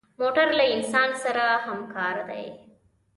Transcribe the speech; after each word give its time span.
موټر 0.19 0.47
له 0.59 0.65
انسان 0.75 1.09
سره 1.23 1.45
همکار 1.67 2.15
دی. 2.29 2.45